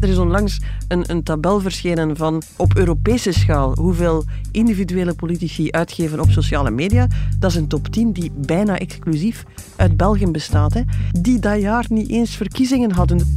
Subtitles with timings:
[0.00, 6.20] Er is onlangs een, een tabel verschenen van op Europese schaal hoeveel individuele politici uitgeven
[6.20, 7.06] op sociale media.
[7.38, 9.44] Dat is een top 10 die bijna exclusief
[9.76, 10.74] uit België bestaat.
[10.74, 10.82] Hè.
[11.20, 13.36] Die dat jaar niet eens verkiezingen hadden.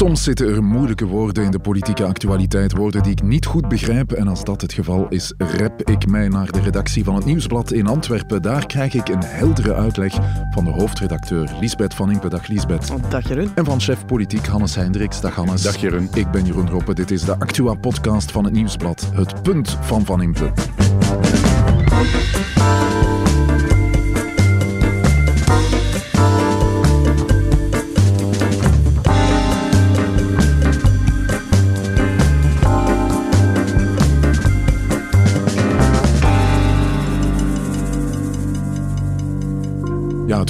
[0.00, 4.12] Soms zitten er moeilijke woorden in de politieke actualiteit, woorden die ik niet goed begrijp.
[4.12, 7.72] En als dat het geval is, rep ik mij naar de redactie van het Nieuwsblad
[7.72, 8.42] in Antwerpen.
[8.42, 10.14] Daar krijg ik een heldere uitleg
[10.50, 12.28] van de hoofdredacteur Lisbeth van Impe.
[12.28, 12.92] Dag Lisbeth.
[13.08, 13.50] Dag Jeroen.
[13.54, 15.20] En van chef politiek Hannes Hendricks.
[15.20, 15.62] Dag Hannes.
[15.62, 16.08] Dag Jeroen.
[16.14, 16.94] Ik ben Jeroen Roppe.
[16.94, 19.10] Dit is de Actua-podcast van het Nieuwsblad.
[19.14, 20.52] Het punt van Van Impe.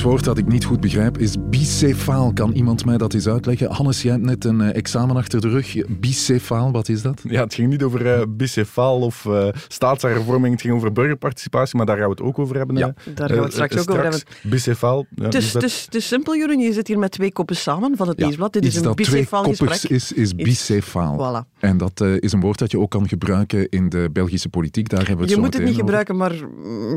[0.00, 2.32] Het woord dat ik niet goed begrijp is bicefaal.
[2.32, 3.70] Kan iemand mij dat eens uitleggen?
[3.70, 5.74] Hannes, jij hebt net een uh, examen achter de rug.
[5.88, 7.20] Bicefaal, wat is dat?
[7.28, 10.52] Ja, het ging niet over uh, bicefaal of uh, staatshervorming.
[10.52, 12.76] Het ging over burgerparticipatie, maar daar gaan we het ook over hebben.
[12.76, 14.21] Ja, daar gaan we het straks ook over hebben.
[14.43, 15.06] Bicefaal.
[15.15, 16.59] Ja, dus, dus, dus simpel, Jeroen.
[16.59, 18.52] Je zit hier met twee koppen samen van het ja, nieuwsblad.
[18.52, 19.82] Dit is een bicefaal gesprek.
[19.82, 21.45] is, is bicefaal.
[21.45, 21.59] Voilà.
[21.59, 24.88] En dat is een woord dat je ook kan gebruiken in de Belgische politiek.
[24.88, 25.84] Daar hebben we het je zo moet het niet over.
[25.84, 26.34] gebruiken, maar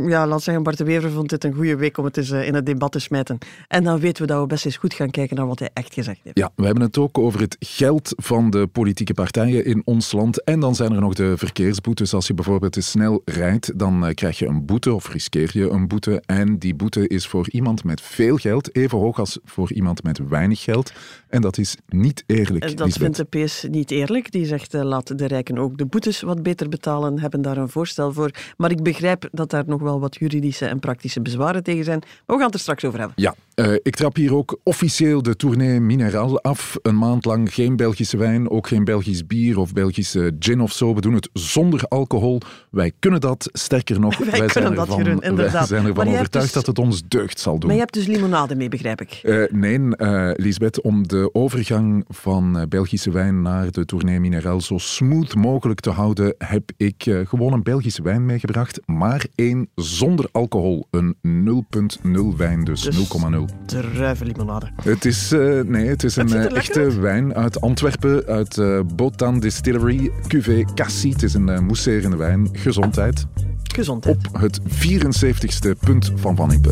[0.07, 2.55] ja, laat zeggen, Bart de Wever vond dit een goede week om het eens in
[2.55, 3.37] het debat te smijten.
[3.67, 5.93] En dan weten we dat we best eens goed gaan kijken naar wat hij echt
[5.93, 6.37] gezegd heeft.
[6.37, 10.43] Ja, we hebben het ook over het geld van de politieke partijen in ons land.
[10.43, 12.13] En dan zijn er nog de verkeersboetes.
[12.13, 15.69] Als je bijvoorbeeld te snel rijdt, dan uh, krijg je een boete of riskeer je
[15.69, 16.21] een boete.
[16.25, 20.19] En die boete is voor iemand met veel geld even hoog als voor iemand met
[20.27, 20.93] weinig geld.
[21.27, 22.61] En dat is niet eerlijk.
[22.61, 23.15] Dat Lisbeth.
[23.15, 24.31] vindt de PS niet eerlijk.
[24.31, 27.19] Die zegt, uh, laat de rijken ook de boetes wat beter betalen.
[27.19, 28.31] Hebben daar een voorstel voor.
[28.57, 31.99] Maar ik begrijp dat daar nog wel wat juridische en praktische bezwaren tegen zijn.
[31.99, 33.17] Maar we gaan het er straks over hebben.
[33.23, 36.77] Ja, uh, ik trap hier ook officieel de tournee Mineral af.
[36.81, 40.95] Een maand lang geen Belgische wijn, ook geen Belgisch bier of Belgische gin of zo.
[40.95, 42.41] We doen het zonder alcohol.
[42.71, 46.31] Wij kunnen dat, sterker nog, wij, wij zijn dat, ervan, Jeroen, wij zijn ervan overtuigd
[46.31, 47.65] dus, dat het ons deugd zal doen.
[47.65, 49.19] Maar je hebt dus limonade mee, begrijp ik?
[49.23, 54.77] Uh, nee, uh, Lisbeth, om de overgang van Belgische wijn naar de tournee Mineral zo
[54.77, 60.87] smooth mogelijk te houden, heb ik gewoon een Belgische wijn meegebracht, maar één zonder alcohol.
[60.91, 63.65] Een 0.0 wijn, dus, dus 0,0.
[63.65, 64.69] De ruivenlimonade.
[64.83, 69.39] Het is, uh, nee, het is een lekker echte wijn uit Antwerpen, uit uh, Botan
[69.39, 71.13] Distillery, Cuvée Cassis.
[71.13, 72.49] Het is een uh, mousserende wijn.
[72.51, 73.25] Gezondheid.
[73.63, 74.17] Gezondheid.
[74.27, 76.71] Op het 74ste punt van Van Impe.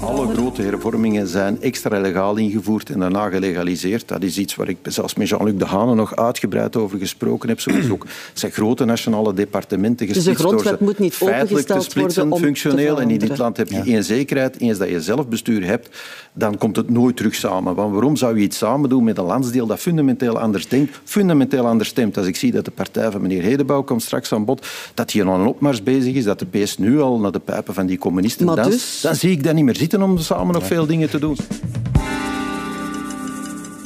[0.00, 4.08] Alle grote hervormingen zijn extra legaal ingevoerd en daarna gelegaliseerd.
[4.08, 7.60] Dat is iets waar ik zelfs met Jean-Luc Dehane nog uitgebreid over gesproken heb.
[7.60, 12.32] Zoals ook zijn grote nationale departementen gesplitst dus de grondwet moet niet feitelijk te splitsen,
[12.32, 12.94] om functioneel.
[12.94, 13.84] Te en in dit land heb je ja.
[13.84, 14.60] één zekerheid.
[14.60, 15.88] Eens dat je zelfbestuur hebt,
[16.32, 17.74] dan komt het nooit terug samen.
[17.74, 21.66] Want waarom zou je iets samen doen met een landsdeel dat fundamenteel anders denkt, fundamenteel
[21.66, 22.16] anders stemt?
[22.16, 25.28] Als ik zie dat de partij van meneer Hedebouw komt straks aan bod, dat hier
[25.28, 27.98] aan een opmars bezig is, dat de PS nu al naar de pijpen van die
[27.98, 29.00] communisten danst, dus...
[29.00, 31.36] dan zie ik dat niet meer zitten om samen nog veel dingen te doen.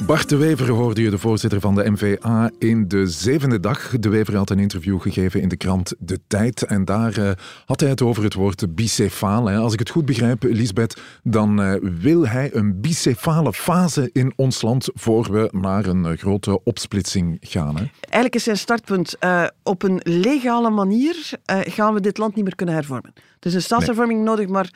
[0.05, 3.99] Bart de Wever hoorde je, de voorzitter van de MVA, in de zevende dag.
[3.99, 6.61] De Wever had een interview gegeven in de krant De Tijd.
[6.63, 7.31] En daar uh,
[7.65, 9.45] had hij het over het woord bicefaal.
[9.45, 9.57] Hè.
[9.57, 14.61] Als ik het goed begrijp, Lisbeth, dan uh, wil hij een bicefale fase in ons
[14.61, 17.75] land voor we naar een uh, grote opsplitsing gaan.
[17.75, 17.83] Hè.
[17.99, 22.55] Eigenlijk is zijn startpunt uh, op een legale manier gaan we dit land niet meer
[22.55, 23.13] kunnen hervormen.
[23.39, 24.27] Dus een staatshervorming nee.
[24.27, 24.71] nodig, maar...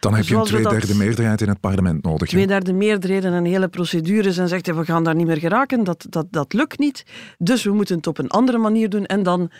[0.00, 2.28] Dan heb je een tweederde meerderheid in het parlement nodig.
[2.28, 6.06] Tweederde meerderheden en hele procedures en zegt hij, we gaan daar niet meer geraken, dat,
[6.08, 7.04] dat, dat lukt niet.
[7.38, 9.50] Dus we moeten het op een andere manier doen en dan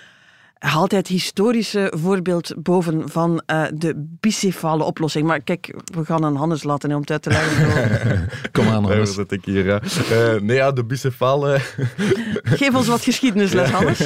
[0.61, 5.27] haalt hij het historische voorbeeld boven van uh, de bicefale oplossing.
[5.27, 8.29] Maar kijk, we gaan aan Hannes laten om het uit te leggen.
[8.53, 8.97] Kom aan, Hannes.
[8.97, 9.65] Nee, zit ik hier.
[9.65, 9.81] Ja.
[10.13, 11.59] Uh, nee, ja, de bicefale...
[12.43, 13.75] Geef ons wat geschiedenisles, ja.
[13.75, 13.99] Hannes.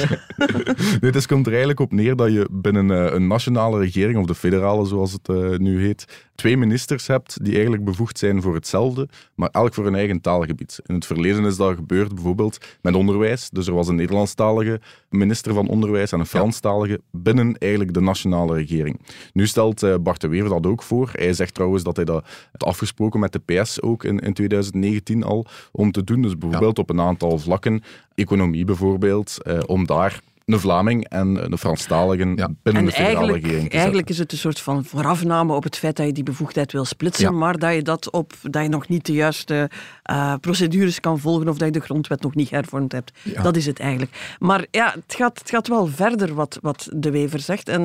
[1.01, 4.25] nee, het komt er eigenlijk op neer dat je binnen uh, een nationale regering, of
[4.25, 8.53] de federale zoals het uh, nu heet, twee ministers hebt die eigenlijk bevoegd zijn voor
[8.53, 10.79] hetzelfde, maar elk voor hun eigen taalgebied.
[10.85, 13.49] In het verleden is dat gebeurd bijvoorbeeld met onderwijs.
[13.49, 18.55] Dus er was een Nederlandstalige minister van Onderwijs en een Franstalige binnen eigenlijk de nationale
[18.55, 19.01] regering.
[19.33, 21.09] Nu stelt uh, Bart de Wever dat ook voor.
[21.13, 25.23] Hij zegt trouwens dat hij dat heeft afgesproken met de PS ook in, in 2019
[25.23, 26.21] al om te doen.
[26.21, 26.83] Dus bijvoorbeeld ja.
[26.83, 27.83] op een aantal vlakken,
[28.15, 32.49] economie bijvoorbeeld, uh, om daar een Vlaming en een Franstaligen ja.
[32.63, 35.63] binnen en de federale eigenlijk, regering te Eigenlijk is het een soort van voorafname op
[35.63, 37.37] het feit dat je die bevoegdheid wil splitsen, ja.
[37.37, 39.69] maar dat je, dat, op, dat je nog niet de juiste
[40.11, 43.11] uh, procedures kan volgen of dat je de grondwet nog niet hervormd hebt.
[43.23, 43.41] Ja.
[43.41, 44.35] Dat is het eigenlijk.
[44.39, 47.69] Maar ja, het gaat, het gaat wel verder wat, wat de Wever zegt.
[47.69, 47.81] En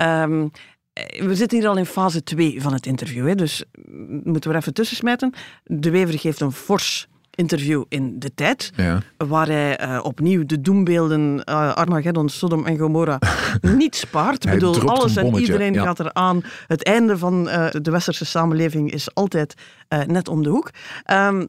[0.00, 0.50] um,
[0.92, 3.64] eh, we zitten hier al in fase 2 van het interview, hè, dus
[4.24, 5.32] moeten we er even tussen smijten.
[5.64, 9.02] De Wever geeft een fors interview in De Tijd, Ja.
[9.16, 13.18] waar hij eh, opnieuw de doembeelden eh, Armageddon, Sodom en Gomorra
[13.76, 14.44] niet spaart.
[14.44, 15.82] Ik bedoel, alles en iedereen ja.
[15.82, 16.42] gaat eraan.
[16.66, 19.54] Het einde van eh, de westerse samenleving is altijd
[20.06, 20.70] net om de hoek.
[21.04, 21.46] Ehm,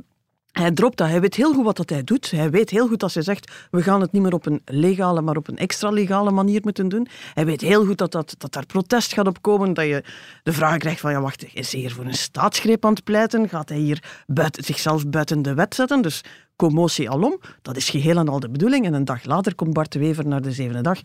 [0.54, 1.08] hij dropt dat.
[1.08, 2.32] Hij weet heel goed wat dat hij doet.
[2.32, 5.22] Hij weet heel goed als hij zegt, we gaan het niet meer op een legale,
[5.22, 7.08] maar op een extra-legale manier moeten doen.
[7.34, 10.04] Hij weet heel goed dat, dat, dat daar protest gaat op komen, dat je
[10.44, 13.50] de vraag krijgt van, ja wacht, is hij hier voor een staatsgreep aan het pleiten?
[13.50, 16.02] Gaat hij hier buiten, zichzelf buiten de wet zetten?
[16.02, 16.22] Dus
[16.56, 18.86] commotie alom, dat is geheel en al de bedoeling.
[18.86, 21.00] En een dag later komt Bart de Wever naar de zevende dag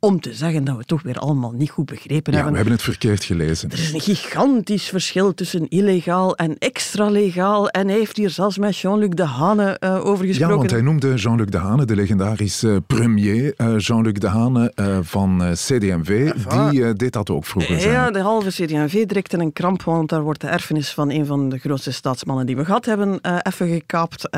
[0.00, 2.50] om te zeggen dat we het toch weer allemaal niet goed begrepen Ja, hebben.
[2.50, 3.70] we hebben het verkeerd gelezen.
[3.70, 7.68] Er is een gigantisch verschil tussen illegaal en extra-legaal.
[7.68, 10.56] En hij heeft hier zelfs met Jean-Luc Dehane eh over Ja, gesproken.
[10.56, 16.32] want hij noemde Jean-Luc Dehane, de legendarische premier eh, Jean-Luc Dehane eh, van eh, CD&V.
[16.70, 17.80] Die eh, deed dat ook vroeger.
[17.80, 18.10] zei Ja, hij.
[18.10, 21.48] de halve CD&V direct in een kramp, want daar wordt de erfenis van een van
[21.48, 24.28] de grootste staatsmannen die we gehad hebben eh, even gekaapt.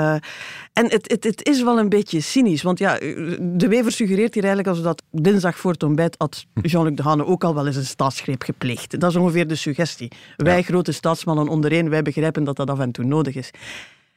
[0.73, 2.99] En het, het, het is wel een beetje cynisch, want ja,
[3.41, 7.45] de Wever suggereert hier eigenlijk als dat dinsdag voor het ontbijt had Jean-Luc Dehane ook
[7.45, 9.01] al wel eens een staatsgreep gepleegd.
[9.01, 10.11] Dat is ongeveer de suggestie.
[10.37, 13.51] Wij grote staatsmannen ondereen, wij begrijpen dat dat af en toe nodig is.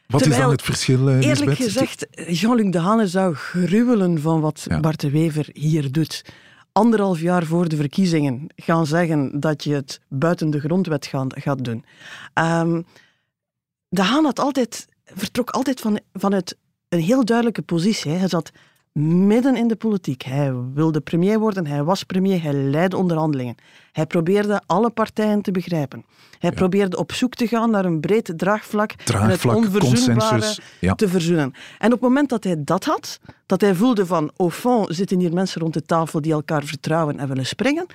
[0.07, 4.79] Wat is dan het verschil, eh, Eerlijk gezegd, Jean-Luc Dehane zou gruwelen van wat Ja.
[4.79, 6.25] Bart de Wever hier doet.
[6.71, 11.63] Anderhalf jaar voor de verkiezingen gaan zeggen dat je het buiten de grondwet gaan- gaat
[11.63, 11.85] doen.
[12.33, 12.81] Ehm
[13.89, 16.57] de Haan had altijd, vertrok altijd van, vanuit
[16.89, 18.11] een heel duidelijke positie.
[18.11, 18.51] Hij zat
[19.01, 20.21] midden in de politiek.
[20.21, 23.55] Hij wilde premier worden, hij was premier, hij leidde onderhandelingen.
[23.91, 26.05] Hij probeerde alle partijen te begrijpen.
[26.39, 30.65] Hij probeerde op zoek te gaan naar een breed draagvlak, Draagvlak, en het onverzoenbare consensus,
[30.79, 30.95] ja.
[30.95, 31.53] te verzoenen.
[31.77, 35.19] En op het moment dat hij dat had, dat hij voelde van, au fond zitten
[35.19, 37.85] hier mensen rond de tafel die elkaar vertrouwen en willen springen,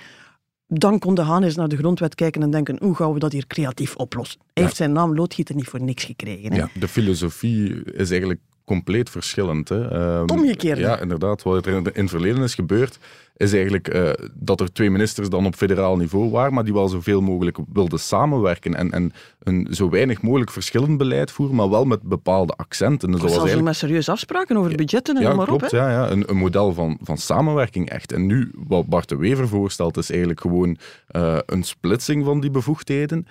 [0.74, 3.32] dan kon de Haan eens naar de grondwet kijken en denken, hoe gaan we dat
[3.32, 4.40] hier creatief oplossen?
[4.52, 6.52] Hij heeft zijn naam loodgieter niet voor niks gekregen.
[6.52, 6.56] Hè?
[6.56, 6.68] Ja.
[6.78, 9.68] De filosofie is eigenlijk compleet verschillend.
[9.68, 9.88] Hè.
[9.88, 10.80] Ehm, Het omgekeerde.
[10.80, 11.42] Ja, inderdaad.
[11.42, 12.98] Wat er in in het verleden is gebeurd,
[13.36, 16.88] is eigenlijk eh, dat er twee ministers dan op federaal niveau waren, maar die wel
[16.88, 19.12] zoveel mogelijk wilden samenwerken en, en
[19.42, 23.10] een zo weinig mogelijk verschillend beleid voeren, maar wel met bepaalde accenten.
[23.10, 25.62] Dus dat was eigenlijk met serieuze afspraken over budgetten en ja, noem maar klopt.
[25.64, 25.70] op.
[25.70, 25.76] Hè?
[25.76, 26.10] ja, ja.
[26.10, 28.12] Een, een model van, van samenwerking echt.
[28.12, 30.76] En nu, wat Bart de Wever voorstelt, is eigenlijk gewoon
[31.06, 33.26] eh, een splitsing van die bevoegdheden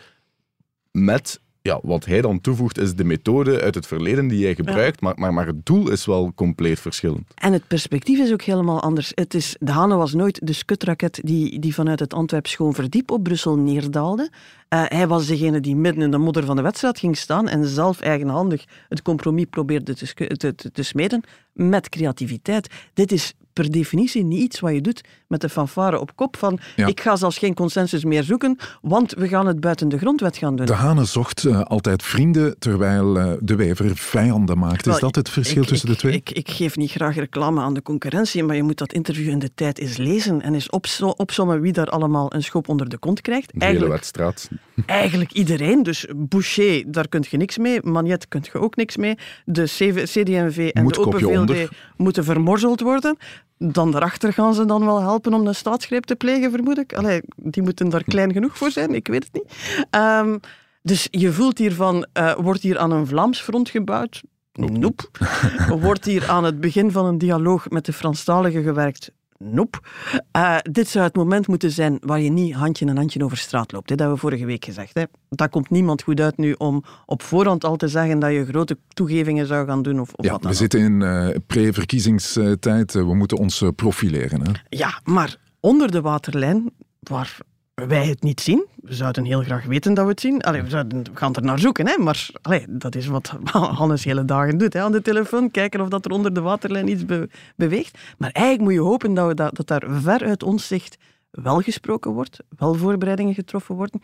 [0.91, 1.41] met...
[1.65, 5.13] Ja, wat hij dan toevoegt is de methode uit het verleden die jij gebruikt, maar,
[5.17, 7.23] maar, maar het doel is wel compleet verschillend.
[7.35, 9.11] En het perspectief is ook helemaal anders.
[9.15, 13.11] Het is, de Hane was nooit de skutraket die, die vanuit het Antwerp schoon verdiep
[13.11, 14.29] op Brussel neerdaalde.
[14.67, 17.65] Eh, hij was degene die midden in de modder van de wedstrijd ging staan en
[17.65, 21.23] zelf eigenhandig het compromis probeerde te, te, te, te smeden
[21.53, 22.69] met creativiteit.
[22.93, 26.59] Dit is per definitie niet iets wat je doet met de fanfare op kop van
[26.75, 26.87] Ja.
[26.87, 30.55] ik ga zelfs geen consensus meer zoeken, want we gaan het buiten de grondwet gaan
[30.55, 30.65] doen.
[30.65, 34.85] De Hane zocht eh, altijd vrienden, terwijl eh, de Wever vijanden maakt.
[34.85, 36.13] Is Wel, dat het verschil ik- tussen de twee?
[36.13, 39.39] Ik, ik geef niet graag reclame aan de concurrentie, maar je moet dat interview in
[39.39, 40.69] de tijd eens lezen en eens
[41.15, 43.47] opsommen wie daar allemaal een schop onder de kont krijgt.
[43.47, 44.49] De hele Eigenlijk, wedstrijd.
[44.85, 45.83] Eigenlijk iedereen.
[45.83, 47.79] Dus Boucher, daar kun je niks mee.
[47.83, 49.17] Magnet kun je ook niks mee.
[49.45, 51.69] De CV CD&V en Moet de Open VLD onder.
[51.97, 53.17] moeten vermorzeld worden.
[53.57, 56.93] Dan daarachter gaan ze dan wel helpen om een staatsgreep te plegen, vermoed ik.
[56.93, 59.85] Allee, die moeten daar klein genoeg voor zijn, ik weet het niet.
[59.89, 60.37] Ehm,
[60.81, 64.21] dus je voelt hiervan, eh wordt hier aan een Vlaams front gebouwd?
[64.53, 65.09] Noep.
[65.81, 69.11] Wordt hier aan het begin van een dialoog met de Franstaligen gewerkt?
[69.51, 69.87] Noep.
[70.31, 73.71] Eh, dit zou het moment moeten zijn waar je niet handje in handje over straat
[73.71, 73.89] loopt.
[73.89, 73.95] Hè.
[73.95, 74.93] Dat hebben we vorige week gezegd.
[74.93, 75.03] Hè.
[75.29, 78.77] Dat komt niemand goed uit nu om op voorhand al te zeggen dat je grote
[78.87, 79.99] toegevingen zou gaan doen.
[79.99, 82.95] Of, of Ja, wat dan we zitten in eh, pre-verkiezingstijd.
[82.95, 84.41] Eh, we moeten ons profileren.
[84.41, 84.51] Hè?
[84.69, 87.37] Ja, maar onder de waterlijn, waar
[87.75, 90.41] wij het niet zien, we zouden heel graag weten dat we het zien.
[90.41, 91.97] Allee, we, zouden, we gaan er naar zoeken, hè?
[91.97, 94.73] maar allee, dat is wat Hannes hele dagen doet.
[94.73, 94.81] Hè?
[94.81, 97.97] Aan de telefoon, kijken of dat er onder de waterlijn iets be- beweegt.
[98.17, 100.97] Maar eigenlijk moet je hopen dat, we dat, dat daar ver uit ons zicht
[101.31, 103.99] wel gesproken wordt, wel voorbereidingen getroffen worden.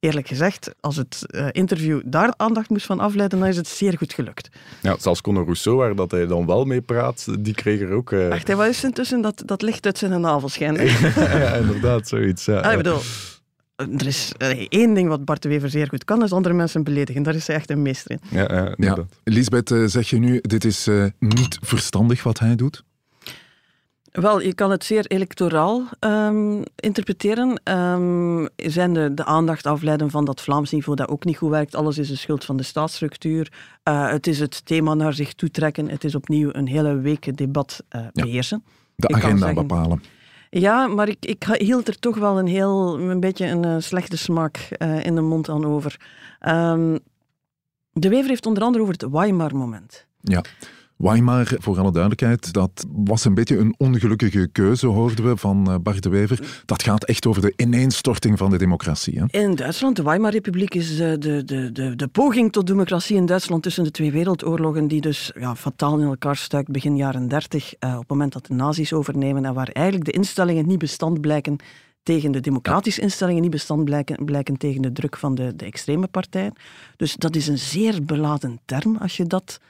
[0.00, 3.96] Eerlijk gezegd, als het eh, interview daar aandacht moest van afleiden, dan is het zeer
[3.98, 4.48] goed gelukt.
[4.82, 8.12] Ja, zelfs Conor Rousseau, waar dat hij dan wel mee praat, die kreeg er ook...
[8.12, 10.78] eh, Wacht, hè, wat is intussen dat, dat licht uit zijn navel schijnt?
[11.16, 12.44] ja, inderdaad, zoiets.
[12.44, 12.60] Ja.
[12.60, 13.00] Ah, ik bedoel,
[13.76, 16.82] er is eh, één ding wat Bart de Wever zeer goed kan, is andere mensen
[16.84, 17.22] beledigen.
[17.22, 18.20] Daar is hij echt een meester in.
[18.30, 18.98] ja, ja.
[19.24, 22.84] Lisbeth, eh, zeg je nu, dit is eh, niet verstandig wat hij doet?
[24.10, 27.60] Wel, je kan het zeer electoraal ehm, interpreteren.
[27.64, 31.74] Ehm, zijn de, de aandacht afleiden van dat Vlaams niveau dat ook niet goed werkt.
[31.74, 33.52] Alles is de schuld van de staatsstructuur.
[33.82, 35.88] Eh, het is het thema naar zich toe trekken.
[35.88, 38.64] Het is opnieuw een hele week debat eh, beheersen.
[38.96, 40.02] De Ik agenda zeggen- bepalen.
[40.50, 44.16] Ja, maar ik, ik hield er toch wel een heel, een beetje een uh, slechte
[44.16, 44.68] smaak
[45.02, 46.00] in de mond aan over.
[46.48, 46.98] Um,
[47.92, 50.06] de Wever heeft onder andere over het Weimar-moment.
[50.20, 50.42] Ja.
[51.00, 55.74] Weimar, voor alle duidelijkheid, dat was een beetje een ongelukkige keuze, hoorden we van eh,
[55.82, 56.62] Bart de Wever.
[56.64, 59.18] Dat gaat echt over de ineenstorting van de democratie.
[59.18, 59.40] Hè?
[59.40, 63.84] In Duitsland, de Weimar-republiek is de, de, de, de, poging tot democratie in Duitsland tussen
[63.84, 67.98] de twee wereldoorlogen, die dus ja, fataal in elkaar stuikt begin jaren 30, uh, op
[67.98, 71.56] het moment dat de nazi's overnemen en waar eigenlijk de instellingen niet bestand blijken
[72.02, 76.06] tegen de democratische instellingen, niet bestand blijken, blijken tegen de druk van de, de extreme
[76.06, 76.52] partijen.
[76.96, 79.60] Dus dat is een zeer beladen term als je dat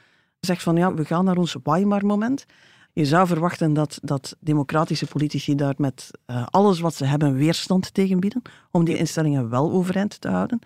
[0.45, 2.45] zegt van ja, we gaan naar ons Weimar-moment.
[2.93, 7.93] Je zou verwachten dat, dat democratische politici daar met uh, alles wat ze hebben weerstand
[7.93, 10.59] tegen bieden, om die instellingen wel overeind te houden.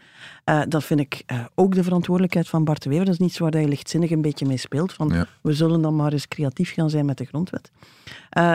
[0.46, 3.05] Uh, dat vind ik uh, ook de verantwoordelijkheid van Bart de Wever.
[3.05, 5.27] Dat is niet zo waar je lichtzinnig een beetje mee speelt, van ja.
[5.41, 7.72] we zullen dan maar eens creatief gaan zijn met de grondwet.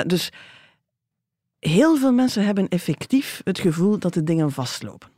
[0.07, 0.33] dus
[1.59, 5.09] heel veel mensen hebben effectief het gevoel dat de dingen vastlopen.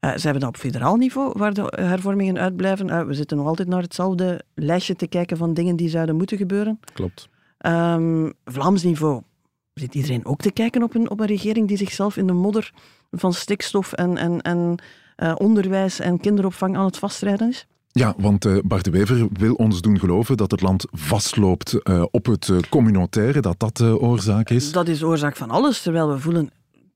[0.00, 2.88] Uh, ze hebben dat op federaal niveau, waar de hervormingen uitblijven.
[2.88, 6.36] Uh, we zitten nog altijd naar hetzelfde lijstje te kijken van dingen die zouden moeten
[6.36, 6.80] gebeuren.
[6.92, 7.28] Klopt.
[7.66, 9.22] Um, Vlaams niveau
[9.74, 12.72] zit iedereen ook te kijken op een, op een regering die zichzelf in de modder
[13.10, 14.74] van stikstof en, en, en
[15.16, 17.66] uh, onderwijs en kinderopvang aan het vastrijden is?
[17.88, 22.04] Ja, want uh, Bart de Wever wil ons doen geloven dat het land vastloopt uh,
[22.10, 24.72] op het communautaire, dat dat de oorzaak is.
[24.72, 26.50] Dat is de oorzaak van alles, terwijl we voelen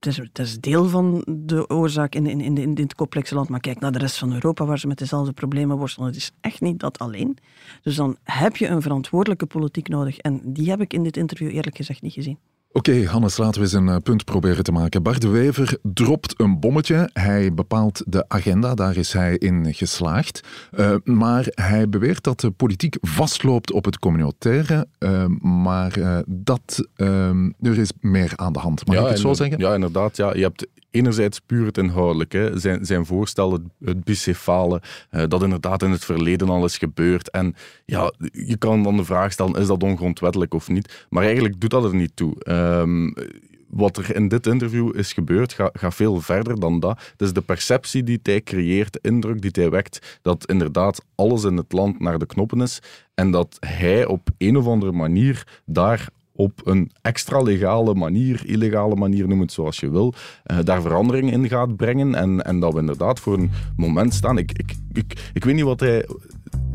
[0.05, 3.49] het is, deel van de oorzaak in, in, in, in dit complexe land.
[3.49, 6.09] Maar kijk naar de rest van Europa, waar ze met dezelfde problemen worstelen.
[6.09, 7.39] Het is echt niet dat alleen.
[7.83, 10.19] Dus dan heb je een verantwoordelijke politiek nodig.
[10.19, 12.39] En die heb ik in dit interview eerlijk gezegd niet gezien.
[12.75, 15.03] Oké, Hannes, laten we eens een eh, punt proberen te maken.
[15.03, 17.11] Bart de Wever dropt een bommetje.
[17.13, 20.41] Hij bepaalt de agenda, daar is hij in geslaagd.
[20.79, 24.87] Uh, maar hij beweert dat de politiek vastloopt op het communautaire.
[24.99, 28.87] Uh, maar dat, er is meer aan de hand.
[28.87, 29.59] Mag ja, ik het zo zeggen?
[29.59, 30.17] Ja, inderdaad.
[30.17, 30.35] Ja.
[30.35, 35.91] Je hebt enerzijds puur het inhoudelijke, zijn, zijn voorstel, het, bicefale, uh, dat inderdaad in
[35.91, 37.31] het verleden al is gebeurd.
[37.31, 41.07] En ja, je kan dan de vraag stellen, is dat ongrondwettelijk of niet?
[41.09, 42.35] Maar eigenlijk doet dat er niet toe.
[42.49, 43.15] Um,
[43.73, 47.11] wat er in dit interview is gebeurd, gaat ga veel verder dan dat.
[47.13, 51.45] Het is de perceptie die hij creëert, de indruk die hij wekt, dat inderdaad alles
[51.45, 52.83] in het land naar de knoppen is
[53.15, 56.09] en dat hij op een of andere manier daar
[56.43, 60.15] op een extra legale manier, illegale manier, noem het zoals je wil,
[60.47, 62.15] uh, daar verandering in gaat brengen.
[62.15, 64.39] En, en dat we inderdaad voor een moment staan.
[64.39, 66.07] Ik, ik, ik, ik weet niet wat hij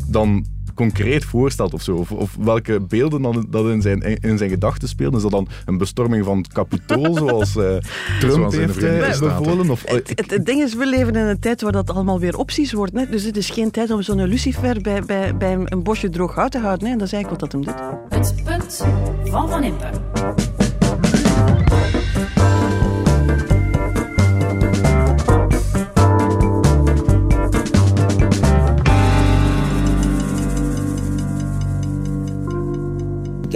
[0.07, 0.45] dan
[0.77, 1.95] concreet voorstelt of zo.
[1.95, 5.13] Of, of welke beelden dan, dat in zijn, in zijn gedachten spelen.
[5.13, 7.63] Is dat dan een bestorming van het kapitool, zoals uh,
[8.19, 9.69] Trump zoals heeft uh, bevolen?
[9.69, 12.37] Of, het, het, het, ding is, we leven in een tijd waar dat allemaal weer
[12.37, 12.93] opties wordt.
[12.93, 13.09] Hè?
[13.09, 16.51] Dus het is geen tijd om zo'n lucifer bij, bij, bij een bosje droog hout
[16.51, 16.85] te houden.
[16.85, 16.91] Hè?
[16.91, 18.19] En dat is eigenlijk wat dat hem doet.
[18.19, 18.85] Het punt
[19.23, 20.65] van Van Impe.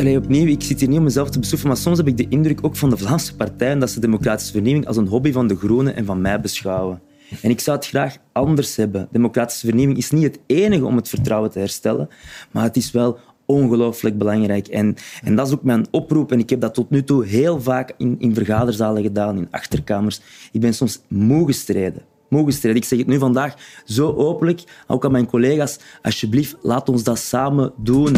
[0.02, 2.28] Allee, opnieuw, ik zit hier niet om mezelf te besoefen, maar soms heb ik de
[2.30, 5.56] indruk ook van de Vlaamse partijen dat ze democratische vernieuwing als een hobby van de
[5.56, 7.02] Groenen en van mij beschouwen.
[7.42, 9.08] En ik zou het graag anders hebben.
[9.12, 12.10] Democratische vernieuwing is niet het enige om het vertrouwen te herstellen,
[12.52, 14.68] maar het is wel ongelooflijk belangrijk.
[14.68, 16.32] En, en dat is ook mijn oproep.
[16.32, 20.22] En ik heb dat tot nu toe heel vaak in, in vergaderzalen gedaan, in achterkamers.
[20.52, 22.02] Ik ben soms moe gestreden.
[22.30, 22.78] Moe gestreden.
[22.78, 23.54] Ik zeg het nu vandaag
[23.86, 25.80] zo openlijk, ook aan mijn collega's.
[26.02, 28.16] Alsjeblieft, laat ons dat samen doen.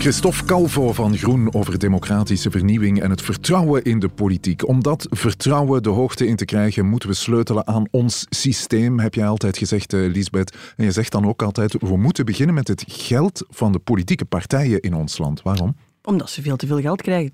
[0.00, 4.68] Christophe Calvo van Groen over democratische vernieuwing en het vertrouwen in de politiek.
[4.68, 9.14] Om dat vertrouwen de hoogte in te krijgen, moeten we sleutelen aan ons systeem, heb
[9.14, 10.56] jij altijd gezegd, uh, Lisbeth.
[10.76, 14.24] En je zegt dan ook altijd, we moeten beginnen met het geld van de politieke
[14.24, 15.42] partijen in ons land.
[15.42, 15.76] Waarom?
[16.02, 17.32] Omdat ze veel te veel geld krijgen.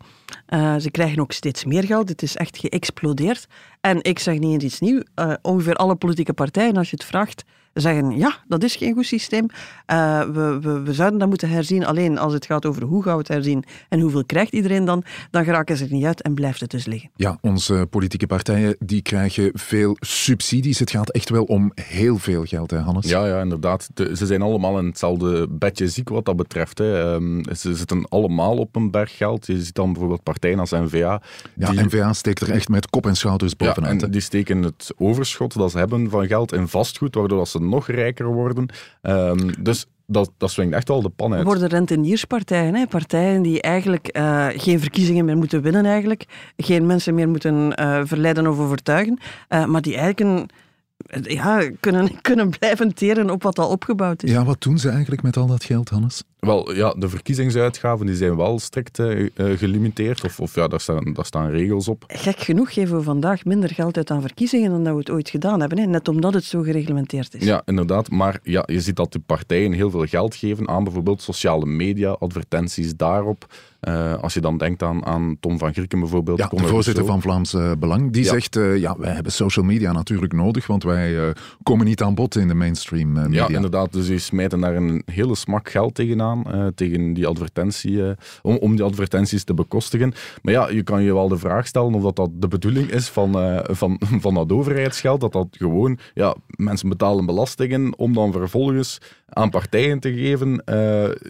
[0.49, 2.09] Uh, ze krijgen ook steeds meer geld.
[2.09, 3.47] Het is echt geëxplodeerd.
[3.81, 5.03] En ik zeg niet eens iets nieuws.
[5.15, 7.45] Uh, ongeveer alle politieke partijen, als je het vraagt,
[7.81, 9.47] zeggen, ja, dat is geen goed systeem.
[9.87, 11.87] Uh, we, we, we, zouden dat moeten herzien.
[11.87, 15.05] Alleen als het gaat over hoe gaan we het herzien en hoeveel krijgt iedereen dan,
[15.31, 17.11] dan geraken ze er niet uit en blijft het dus liggen.
[17.17, 20.79] Ja, onze politieke partijen die krijgen veel subsidies.
[20.79, 23.09] Het gaat echt wel om heel veel geld, hè, Hannes?
[23.09, 23.89] Ja, ja inderdaad.
[23.95, 26.79] ze zijn allemaal in hetzelfde bedje ziek wat dat betreft.
[26.79, 27.15] Hè.
[27.15, 29.47] Um, ze zitten allemaal op een berg geld.
[29.47, 31.23] Je ziet dan bijvoorbeeld partijen als N-VA.
[31.57, 31.85] Ja, die...
[31.85, 34.01] N-VA steekt er echt met kop en schouders bovenuit.
[34.01, 37.49] Ja, en die steken het overschot dat ze hebben van geld in vastgoed, waardoor dat
[37.49, 38.69] ze nog rijker worden.
[39.03, 41.45] Um, dus dat, dat swingt echt wel de pan uit.
[41.45, 42.87] worden rentenierspartijen, hè?
[42.87, 46.25] partijen die eigenlijk uh, geen verkiezingen meer moeten winnen, eigenlijk.
[46.57, 49.19] geen mensen meer moeten uh, verleiden of overtuigen,
[49.49, 50.49] uh, maar die eigenlijk een
[51.23, 54.31] ja, kunnen, kunnen blijven teren op wat al opgebouwd is.
[54.31, 56.23] Ja, wat doen ze eigenlijk met al dat geld, Hannes?
[56.39, 60.25] Wel, ja, de verkiezingsuitgaven die zijn wel strikt uh, gelimiteerd.
[60.25, 62.05] Of, of ja, daar staan, daar staan regels op.
[62.07, 65.29] Gek genoeg geven we vandaag minder geld uit aan verkiezingen dan dat we het ooit
[65.29, 65.79] gedaan hebben.
[65.79, 65.87] Hè?
[65.87, 67.45] Net omdat het zo gereglementeerd is.
[67.45, 68.11] Ja, inderdaad.
[68.11, 72.11] Maar ja, je ziet dat de partijen heel veel geld geven aan bijvoorbeeld sociale media,
[72.11, 73.47] advertenties daarop.
[73.89, 76.39] Uh, als je dan denkt aan, aan Tom van Grieken bijvoorbeeld.
[76.39, 78.13] Ja, de voorzitter van Vlaams uh, Belang.
[78.13, 78.31] Die ja.
[78.31, 82.37] zegt, uh, ja, wij hebben social media natuurlijk nodig, want wij komen niet aan bod
[82.37, 83.49] in de mainstream media.
[83.49, 83.93] Ja, inderdaad.
[83.93, 88.03] Dus die smijten daar een hele smak geld tegenaan, tegen die advertentie,
[88.43, 90.13] om, om die advertenties te bekostigen.
[90.43, 93.09] Maar ja, je kan je wel de vraag stellen of dat, dat de bedoeling is
[93.09, 98.99] van, van, van dat overheidsgeld, dat dat gewoon, ja, mensen betalen belastingen om dan vervolgens
[99.29, 100.63] aan partijen te geven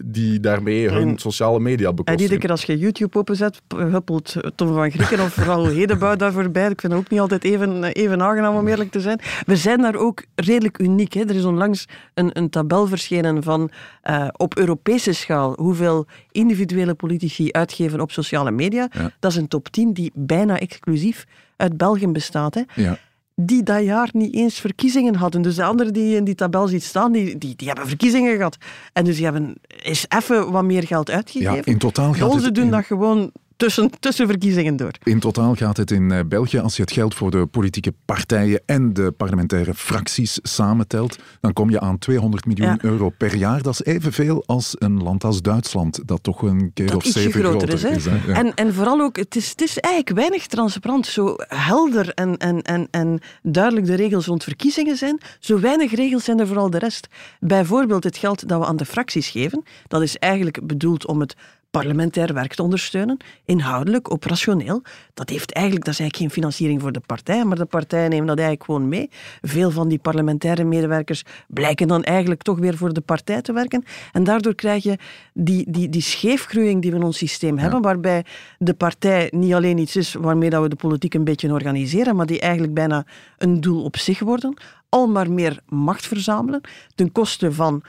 [0.05, 5.33] die daarmee hun sociale media bekostigen als je YouTube openzet, huppelt Tom van Grieken of
[5.33, 6.69] vooral Hedebouw daar voorbij.
[6.69, 9.19] Ik vind het ook niet altijd even, even aangenaam om eerlijk te zijn.
[9.45, 11.13] We zijn daar ook redelijk uniek.
[11.13, 11.21] Hè.
[11.21, 13.69] Er is onlangs een, een tabel verschenen van
[14.09, 18.89] uh, op Europese schaal hoeveel individuele politici uitgeven op sociale media.
[19.19, 21.25] Dat is een top 10 die bijna exclusief
[21.55, 22.53] uit België bestaat.
[22.53, 22.61] Hè.
[22.75, 22.97] Ja
[23.41, 25.41] die dat jaar niet eens verkiezingen hadden.
[25.41, 28.35] Dus de anderen die je in die tabel ziet staan, die, die, die hebben verkiezingen
[28.35, 28.57] gehad.
[28.93, 31.55] En dus die hebben eens even wat meer geld uitgegeven.
[31.55, 34.91] Ja, in totaal gaat Onze doen dat gewoon tussen, tussen verkiezingen door.
[35.03, 38.61] In totaal gaat het in eh, België, als je het geld voor de politieke partijen
[38.65, 43.61] en de parlementaire fracties samentelt, dan kom je aan 200 miljoen euro per jaar.
[43.61, 47.73] Dat is evenveel als een land als Duitsland, dat toch een keer of zeven groter,
[47.73, 47.83] is.
[47.83, 48.33] is hè?
[48.33, 51.05] En, en vooral ook, het is, het is eigenlijk weinig transparant.
[51.05, 56.23] Zo helder en, en, en, en duidelijk de regels rond verkiezingen zijn, zo weinig regels
[56.23, 57.07] zijn er vooral de rest.
[57.39, 61.35] Bijvoorbeeld het geld dat we aan de fracties geven, dat is eigenlijk bedoeld om het
[61.71, 64.81] parlementair werk te ondersteunen, inhoudelijk, operationeel.
[65.13, 68.27] Dat, heeft eigenlijk, dat is eigenlijk geen financiering voor de partij, maar de partijen nemen
[68.27, 69.09] dat eigenlijk gewoon mee.
[69.41, 73.83] Veel van die parlementaire medewerkers blijken dan eigenlijk toch weer voor de partij te werken.
[74.11, 74.97] En daardoor krijg je
[75.33, 78.25] die, die, die scheefgroeiing die we in ons systeem hebben, waarbij
[78.57, 82.25] de partij niet alleen iets is waarmee dat we de politiek een beetje organiseren, maar
[82.25, 83.05] die eigenlijk bijna
[83.37, 84.53] een doel op zich worden.
[84.89, 86.61] Al maar meer macht verzamelen,
[86.95, 87.83] ten koste van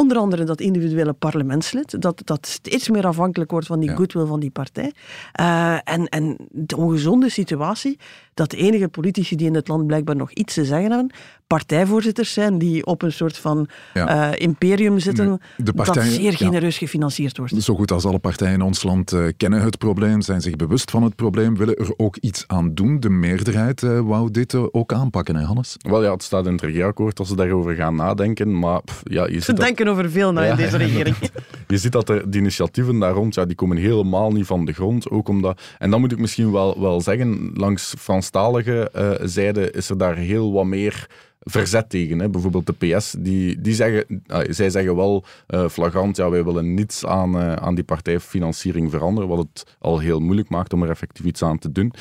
[0.00, 4.40] Onder andere dat individuele parlementslid, dat, dat steeds meer afhankelijk wordt van die goodwill van
[4.40, 4.92] die partij.
[5.40, 7.98] Uh, en, en de ongezonde situatie
[8.34, 11.10] dat de enige politici die in het land blijkbaar nog iets te zeggen hebben,
[11.46, 14.32] partijvoorzitters zijn die op een soort van ja.
[14.32, 16.86] uh, imperium zitten de partijen, dat zeer genereus ja.
[16.86, 17.62] gefinancierd wordt.
[17.62, 20.90] Zo goed als alle partijen in ons land uh, kennen het probleem, zijn zich bewust
[20.90, 23.00] van het probleem, willen er ook iets aan doen.
[23.00, 25.76] De meerderheid uh, wou dit ook aanpakken, hè Hannes?
[25.78, 29.26] Wel ja, het staat in het regeerakkoord als ze daarover gaan nadenken, maar pff, ja,
[29.26, 31.16] je Ze denken over veel na in deze regering.
[31.68, 34.72] je ziet dat er, die initiatieven daar rond, ja, die komen helemaal niet van de
[34.72, 35.60] grond, ook omdat...
[35.78, 40.16] En dan moet ik misschien wel, wel zeggen, langs Franstalige uh, zijde is er daar
[40.16, 41.06] heel wat meer
[41.40, 42.18] verzet tegen.
[42.18, 42.28] Hè.
[42.28, 46.74] Bijvoorbeeld de PS, die, die zeggen, uh, zij zeggen wel uh, flagrant, ja, wij willen
[46.74, 50.90] niets aan, uh, aan die partijfinanciering veranderen, wat het al heel moeilijk maakt om er
[50.90, 51.92] effectief iets aan te doen.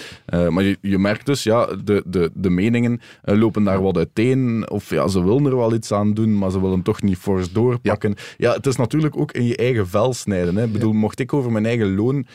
[0.50, 4.90] maar je, je, merkt dus, ja, de, de, de meningen lopen daar wat uiteen, of
[4.90, 8.16] ja, ze willen er wel iets aan doen, maar ze willen toch niet fors doorpakken.
[8.38, 10.56] Ja, ja het is natuurlijk ook in je eigen vel snijden.
[10.56, 10.64] Hè.
[10.64, 12.26] Ik bedoel, mocht ik over mijn eigen loon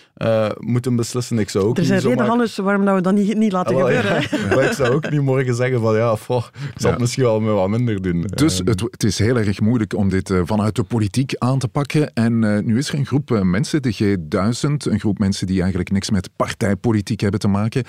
[0.59, 3.75] moeten beslissen, ik zou ook Er zijn redenen, Hannes, waarom we dat niet, niet laten
[3.75, 4.21] ah, gebeuren.
[4.21, 4.47] Ja.
[4.57, 7.55] maar ik zou ook niet morgen zeggen van, ja, foh, ik zal misschien wel met
[7.55, 8.27] wat minder doen.
[8.35, 11.69] Dus het, het, is heel erg moeilijk om dit uh, vanuit de politiek aan te
[11.69, 12.13] pakken.
[12.15, 15.61] En uh, nu is er een groep uh, mensen, de G1000, een groep mensen die
[15.61, 17.85] eigenlijk niks met partijpolitiek hebben te maken,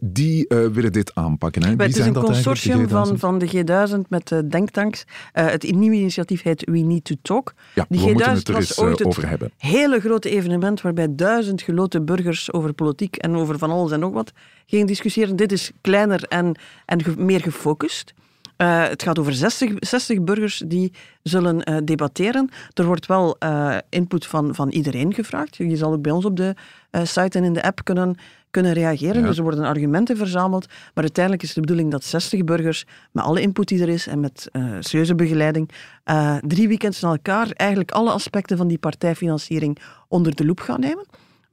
[0.00, 1.62] die willen dit aanpakken.
[1.62, 1.76] Hè?
[1.76, 5.04] Wie het is een consortium van, van de G1000 met denktanks.
[5.32, 7.54] het nieuwe initiatief heet We Need to Talk.
[7.74, 9.52] Ja, die we G1000 moeten het er eens ooit over hebben.
[9.56, 14.12] hele grote evenement waarbij duizend geloten burgers over politiek en over van alles en nog
[14.12, 14.32] wat
[14.66, 15.36] gingen discussiëren.
[15.36, 18.14] Dit is kleiner en, en meer gefocust.
[18.58, 22.50] Uh, het gaat over 60, 60 burgers die zullen uh, debatteren.
[22.72, 25.56] Er wordt wel uh, input van, van iedereen gevraagd.
[25.56, 26.54] Je zal ook bij ons op de
[27.02, 28.16] site en in de app kunnen,
[28.50, 29.20] kunnen reageren.
[29.20, 29.26] Ja.
[29.26, 30.66] Dus er worden argumenten verzameld.
[30.66, 34.20] Maar uiteindelijk is de bedoeling dat 60 burgers, met alle input die er is en
[34.20, 34.48] met
[34.80, 35.70] serieuze begeleiding,
[36.40, 41.06] drie weekends na elkaar eigenlijk alle aspecten van die partijfinanciering onder de loep gaan nemen.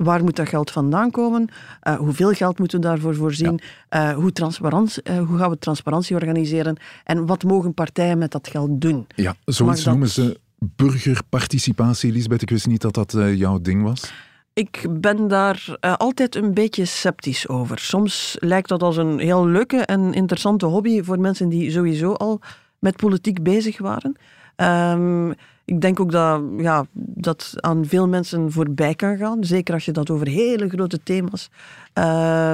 [0.03, 1.49] Waar moet dat geld vandaan komen?
[1.87, 3.59] Uh, hoeveel geld moeten we daarvoor voorzien?
[3.89, 4.09] Ja.
[4.09, 6.77] Uh, hoe, uh, hoe gaan we transparantie organiseren?
[7.03, 9.07] En wat mogen partijen met dat geld doen?
[9.15, 12.41] Ja, zoiets noemen ze burgerparticipatie, Lisbeth.
[12.41, 14.13] Ik wist niet dat dat jouw ding was.
[14.53, 17.79] Ik ben daar altijd een beetje sceptisch over.
[17.79, 22.41] Soms lijkt dat als een heel leuke en interessante hobby voor mensen die sowieso al
[22.79, 24.15] met politiek bezig waren.
[24.55, 25.33] Um,
[25.71, 29.43] ik denk ook dat ja, dat aan veel mensen voorbij kan gaan.
[29.43, 31.49] Zeker als je dat over hele grote thema's.
[31.97, 32.51] Uh,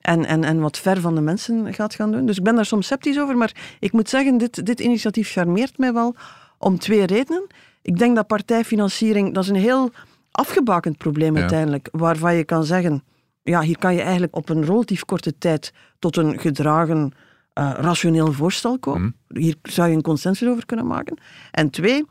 [0.00, 2.26] en, en, en wat ver van de mensen gaat gaan doen.
[2.26, 5.78] Dus ik ben daar soms sceptisch over, maar ik moet zeggen, dit, dit initiatief charmeert
[5.78, 6.14] mij wel
[6.58, 7.46] om twee redenen.
[7.82, 9.90] Ik denk dat partijfinanciering, dat is een heel
[10.30, 11.40] afgebakend probleem Ja.
[11.40, 13.02] uiteindelijk, waarvan je kan zeggen,
[13.42, 17.12] ja, hier kan je eigenlijk op een relatief korte tijd tot een gedragen,
[17.52, 19.14] eh, rationeel voorstel komen.
[19.28, 21.18] Hier zou je een consensus over kunnen maken.
[21.50, 22.04] En twee,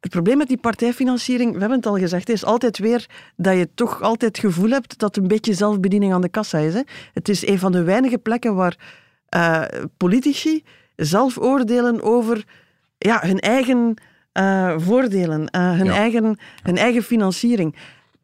[0.00, 3.68] het probleem met die partijfinanciering, we hebben het al gezegd, is altijd weer dat je
[3.74, 6.74] toch altijd het gevoel hebt dat een beetje zelfbediening aan de kassa is.
[6.74, 6.80] Hè.
[7.12, 8.76] Het is een van de weinige plekken waar
[9.28, 9.62] eh,
[9.96, 10.64] politici
[10.96, 12.44] zelf oordelen over
[12.98, 13.94] ja, hun eigen
[14.32, 15.94] eh, voordelen, eh, hun, Ja.
[15.94, 17.74] eigen, hun eigen financiering.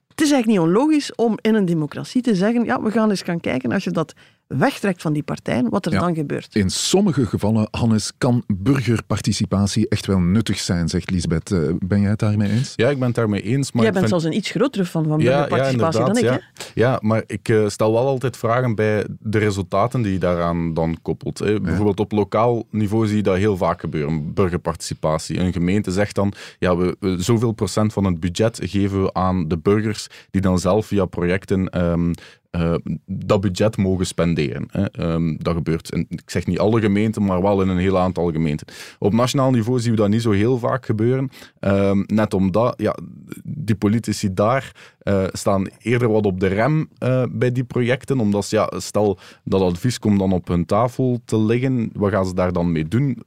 [0.09, 3.23] Het is eigenlijk niet onlogisch om in een democratie te zeggen, ja, we gaan eens
[3.23, 4.15] gaan kijken als je dat
[4.47, 5.99] wegtrekt van die partijen, wat er Ja.
[6.01, 6.55] dan gebeurt.
[6.55, 11.53] In sommige gevallen, Hannes, kan burgerparticipatie echt wel nuttig zijn, zegt Lisbeth.
[11.53, 12.73] Eh, ben jij het daarmee eens?
[12.77, 13.73] Ja, ik ben het daarmee eens.
[13.73, 16.23] Maar Jij bent vind- zelfs een iets grotere fan van burgerparticipatie dan ik.
[16.25, 16.33] ja.
[16.33, 16.39] Hè?
[16.75, 20.99] Ja, maar ik eh, stel wel altijd vragen bij de resultaten die je daaraan dan
[21.03, 21.39] koppelt.
[21.39, 21.61] Hè.
[21.61, 25.39] Bijvoorbeeld op lokaal niveau zie je dat heel vaak gebeuren, burgerparticipatie.
[25.41, 29.49] Een gemeente zegt dan, ja, we, we- zoveel procent van het budget geven we aan
[29.49, 32.13] de burgers die dan zelf via projecten ehm,
[32.61, 32.75] eh,
[33.07, 34.67] dat budget mogen spenderen.
[34.71, 34.91] Hè.
[34.91, 38.31] Ehm, dat gebeurt, in, ik zeg niet alle gemeenten, maar wel in een heel aantal
[38.33, 38.67] gemeenten.
[38.99, 41.31] Op nationaal niveau zien we dat niet zo heel vaak gebeuren.
[41.61, 42.97] Ehm, net omdat ja,
[43.45, 48.21] die politici daar eh, staan eerder wat op de rem eh, bij die projecten.
[48.21, 52.27] Omdat ze, ja, stel dat advies komt dan op hun tafel te liggen, wat gaan
[52.27, 53.23] ze daar dan mee doen?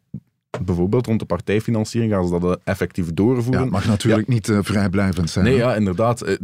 [0.64, 3.62] Bijvoorbeeld rond de partijfinanciering gaan ze dat effectief Ja, doorvoeren.
[3.62, 5.46] het mag natuurlijk niet vrijblijvend zijn.
[5.46, 5.60] Nee, hè?
[5.62, 6.38] ja, inderdaad.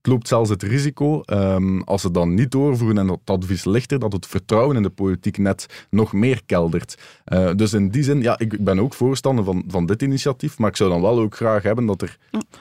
[0.00, 3.92] Het loopt zelfs het risico, ehm, als ze dan niet doorvoeren en dat advies ligt
[3.92, 6.98] er, dat het vertrouwen in de politiek net nog meer keldert.
[7.24, 10.68] Eh, dus in die zin, ja, ik ben ook voorstander van, van dit initiatief, maar
[10.68, 12.16] ik zou dan wel ook graag hebben dat er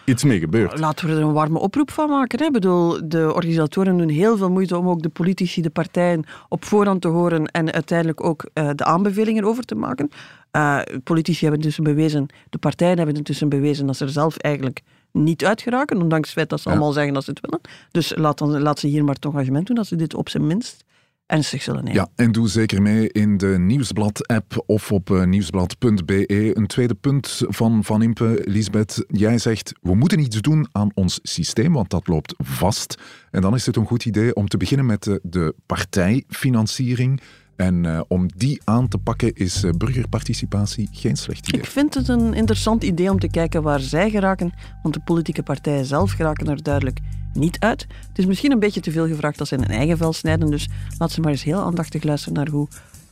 [0.05, 0.79] iets mee gebeurt.
[0.79, 2.39] Laten we er een warme oproep van maken.
[2.39, 2.45] Hè.
[2.45, 6.65] Ik bedoel, de organisatoren doen heel veel moeite om ook de politici, de partijen op
[6.65, 10.09] voorhand te horen en uiteindelijk ook eh, de aanbevelingen over te maken.
[10.51, 14.81] Eh, politici hebben intussen bewezen, de partijen hebben intussen bewezen dat ze er zelf eigenlijk
[15.11, 16.75] niet uit geraken, ondanks het feit dat ze Ja.
[16.75, 17.59] allemaal zeggen dat ze het willen.
[17.91, 20.47] Dus laat, dan, laat ze hier maar het engagement doen dat ze dit op zijn
[20.47, 20.83] minst
[21.25, 21.99] ernstig zullen nemen.
[21.99, 26.57] Ja, en doe zeker mee in de Nieuwsblad-app of op eh, nieuwsblad.be.
[26.57, 29.05] Een tweede punt van Van Impe, Lisbeth.
[29.07, 32.95] Jij zegt, we moeten iets doen aan ons systeem, want dat loopt vast.
[33.31, 37.21] En dan is het een goed idee om te beginnen met de, de partijfinanciering.
[37.59, 41.61] En eh, om die aan te pakken is eh, burgerparticipatie geen slecht idee.
[41.61, 45.43] Ik vind het een interessant idee om te kijken waar zij geraken, want de politieke
[45.43, 46.99] partijen zelf geraken er duidelijk
[47.33, 47.87] niet uit.
[48.07, 50.49] Het is misschien een beetje te veel gevraagd dat ze in hun eigen vel snijden,
[50.49, 52.67] dus laat ze maar eens heel aandachtig luisteren naar hoe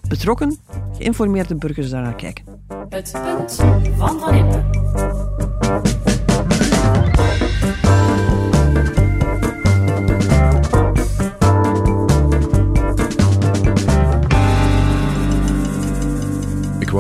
[0.08, 0.58] betrokken,
[0.98, 2.46] geïnformeerde burgers daarnaar kijken.
[2.90, 3.56] Het punt
[3.98, 4.66] van Van Impe.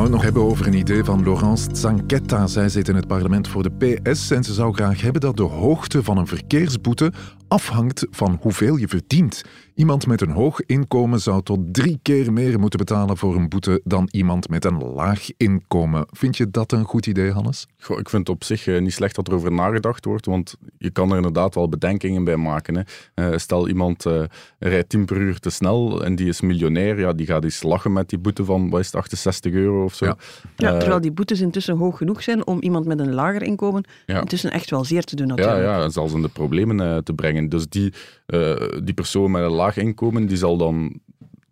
[0.07, 2.47] Het nog hebben over een idee van Laurence Zanquetta.
[2.47, 5.43] Zij zit in het parlement voor de PS en ze zou graag hebben dat de
[5.43, 7.11] hoogte van een verkeersboete
[7.47, 9.43] afhangt van hoeveel je verdient.
[9.77, 13.81] Iemand met een hoog inkomen zou tot drie keer meer moeten betalen voor een boete
[13.83, 16.05] dan iemand met een laag inkomen.
[16.11, 17.67] Vind je dat een goed idee, Hannes?
[17.79, 20.55] Goh, ik vind het op zich eh, niet slecht dat er over nagedacht wordt, want
[20.77, 22.75] je kan er inderdaad wel bedenkingen bij maken.
[22.75, 22.81] Hè.
[23.13, 24.23] Eh, stel iemand eh,
[24.59, 27.93] rijdt 10 per uur te snel en die is miljonair, ja, die gaat eens lachen
[27.93, 30.05] met die boete van wat is het, 68 euro of zo.
[30.05, 30.17] Ja.
[30.55, 34.19] Ja, terwijl die boetes intussen hoog genoeg zijn om iemand met een lager inkomen Ja.
[34.19, 35.65] intussen echt wel zeer te doen Ja, natuurlijk.
[35.65, 37.49] ja, en zelfs in de problemen eh, te brengen.
[37.49, 37.93] Dus die,
[38.25, 40.99] eh, die persoon met een laag inkomen, die zal dan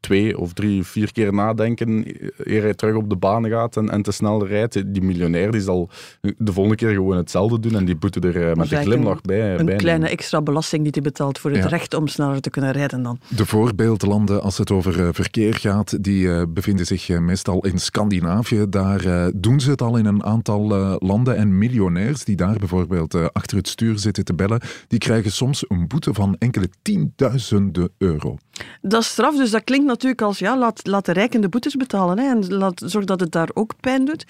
[0.06, 2.06] twee of drie, vier keer nadenken
[2.38, 4.94] eer hij terug op de baan gaat en, en te snel rijdt.
[4.94, 5.90] Die miljonair die zal
[6.38, 9.60] de volgende keer gewoon hetzelfde doen en die boete er eh, met een glimlach bij.
[9.60, 10.18] Een bij kleine nemen.
[10.18, 11.68] extra belasting die hij betaalt voor het Ja.
[11.68, 13.20] recht om sneller te kunnen rijden dan.
[13.36, 17.78] De voorbeeldlanden, als het over eh, verkeer gaat, die eh, bevinden zich eh, meestal in
[17.80, 18.66] Scandinavië.
[18.70, 21.36] Daar eh, doen ze het al in een aantal eh, landen.
[21.38, 25.66] En miljonairs die daar bijvoorbeeld eh, achter het stuur zitten te bellen, die krijgen soms
[25.68, 28.38] een boete van enkele tienduizenden euro.
[28.82, 31.76] Dat is straf, dus dat klinkt natuurlijk als ja, laat, laat de rijken de boetes
[31.76, 34.26] betalen hè, en laat, zorg dat het daar ook pijn doet.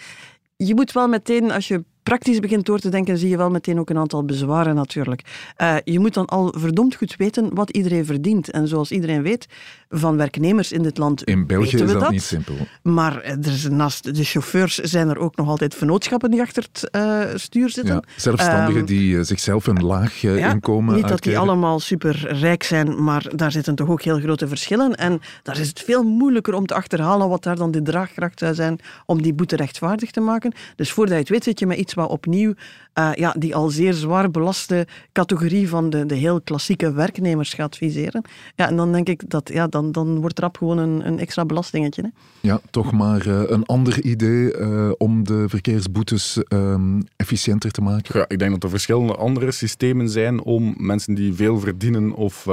[0.56, 3.80] Je moet wel meteen, als je praktisch begint door te denken, zie je wel meteen
[3.80, 5.22] ook een aantal bezwaren natuurlijk.
[5.56, 8.52] Eh, je moet dan al verdomd goed weten wat iedereen verdient.
[8.52, 9.48] En zoals iedereen weet,
[9.90, 12.56] van werknemers in dit land In België is dat, niet simpel.
[12.82, 16.90] Maar er is, naast de chauffeurs zijn er ook nog altijd vennootschappen die achter het
[16.90, 17.94] eh, stuur zitten.
[17.94, 21.80] Ja, zelfstandigen Ehm, die eh, zichzelf een laag eh, Ja, inkomen Niet dat die allemaal
[21.80, 24.96] super rijk zijn, maar daar zitten toch ook heel grote verschillen.
[24.96, 28.54] En daar is het veel moeilijker om te achterhalen wat daar dan de draagkracht zou
[28.54, 30.54] zijn om die boete rechtvaardig te maken.
[30.76, 32.54] Dus voordat je het weet, zit je met iets wat opnieuw
[33.00, 37.78] uh, ja, die al zeer zwaar belaste categorie van de, de heel klassieke werknemers gaat
[37.78, 38.22] viseren.
[38.56, 41.46] Ja, en dan denk ik dat ja, dan, dan wordt rap gewoon een, een extra
[41.46, 42.02] belastingetje.
[42.02, 42.10] Hè.
[42.40, 48.20] Ja, toch maar uh, een ander idee uh, om de verkeersboetes um, efficiënter te maken.
[48.20, 52.48] Ja, ik denk dat er verschillende andere systemen zijn om mensen die veel verdienen of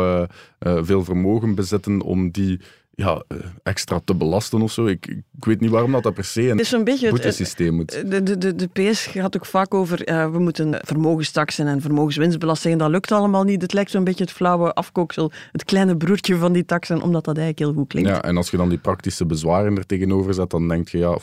[0.58, 2.60] veel vermogen bezitten, om die
[2.94, 4.86] ja, eh, extra te belasten of zo.
[4.86, 7.34] Ik, ik weet niet waarom dat, dat per se een, het is een beetje het,
[7.34, 8.10] systeem moet.
[8.10, 12.78] De, de, de, de PS gaat ook vaak over uh, we moeten vermogenstaxen en vermogenswinstbelasting.
[12.78, 13.62] Dat lukt allemaal niet.
[13.62, 17.36] Het lijkt zo'n beetje het flauwe afkooksel, het kleine broertje van die taxen, omdat dat
[17.36, 18.08] eigenlijk heel goed klinkt.
[18.08, 21.18] Ja, en als je dan die praktische bezwaren er tegenover zet, dan denk je ja,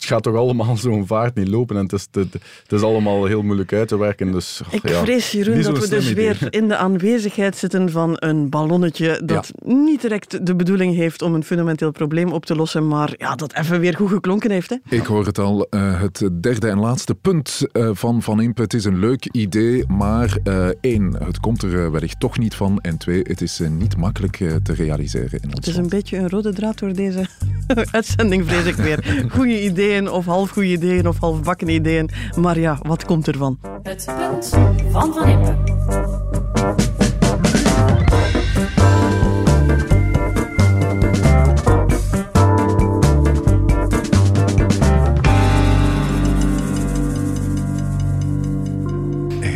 [0.00, 3.24] het gaat toch allemaal zo'n vaart niet lopen en het is, het, het, is allemaal
[3.24, 4.32] heel moeilijk uit te werken.
[4.32, 9.20] Dus, ik vrees, Jeroen, dat we dus weer in de aanwezigheid zitten van een ballonnetje
[9.24, 13.34] dat niet direct de bedoeling heeft om een fundamenteel probleem op te lossen, maar ja,
[13.34, 14.70] dat even weer goed geklonken heeft.
[14.70, 14.76] Hè?
[14.96, 18.62] Ik hoor het al, uh, het derde en laatste punt uh, van Van Impe.
[18.62, 22.78] Het is een leuk idee, maar uh, één, het komt er wellicht toch niet van
[22.80, 26.28] en twee, het is niet makkelijk te realiseren in ons Het is een beetje een
[26.28, 27.26] rode draad door deze
[27.90, 29.26] uitzending, vrees ik weer.
[29.30, 32.10] Goeie idee of halfgoede ideeën of halfbakken ideeën.
[32.40, 33.58] Maar ja, wat komt ervan?
[33.82, 34.48] Het punt
[34.90, 35.56] van Van Impe.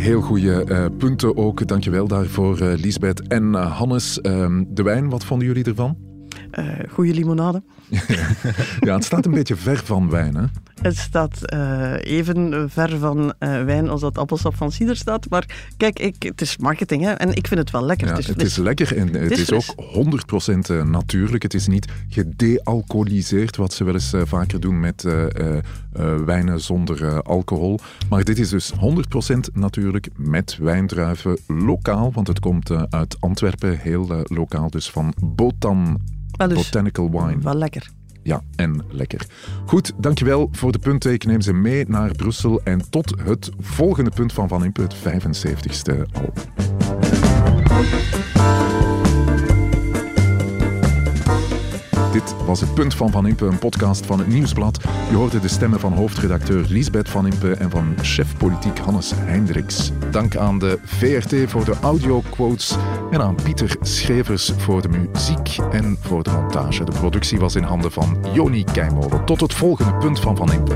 [0.05, 1.67] Heel goede uh, punten ook.
[1.67, 4.21] Dankjewel daarvoor, uh, Lisbeth en uh, Hannes.
[4.21, 6.14] Ehm, de wijn, wat vonden jullie ervan?
[6.89, 7.63] Goede limonade.
[8.79, 10.45] ja, het staat een beetje ver van wijn, hè?
[10.81, 15.29] Het staat uh, even ver van uh, wijn als dat appelsap van cider staat.
[15.29, 15.45] Maar
[15.77, 17.11] kijk, ik, het is marketing hè?
[17.11, 18.07] en ik vind het wel lekker.
[18.07, 19.75] Ja, het is, het is lekker en het, is, is ook
[20.47, 21.43] 100% eh, natuurlijk.
[21.43, 25.05] Het is niet gedealcoholiseerd, wat ze wel eens vaker doen met
[26.25, 27.79] wijnen zonder alcohol.
[28.09, 28.77] Maar dit is dus 100%
[29.53, 36.01] natuurlijk met wijndruiven lokaal, want het komt uit Antwerpen, heel lokaal, dus van Botan
[36.37, 37.37] dus Botanical Wine.
[37.41, 37.89] Wel lekker.
[38.23, 39.27] Ja, en lekker.
[39.65, 41.13] Goed, dankjewel voor de punten.
[41.13, 44.95] Ik neem ze mee naar Brussel en tot het volgende punt van Van Impe, het
[44.95, 46.33] 75ste al.
[52.15, 54.79] Dit was het Punt van Van Impe, een podcast van het Nieuwsblad.
[55.09, 59.91] Je hoorde de stemmen van hoofdredacteur Liesbeth Van Impe en van chef politiek Hannes Hendricks.
[60.11, 62.75] Dank aan de VRT voor de audioquotes
[63.11, 66.83] en aan Pieter Schrevers voor de muziek en voor de montage.
[66.83, 69.25] De productie was in handen van Joni Keimolen.
[69.25, 70.75] Tot het volgende Punt van Van Impe.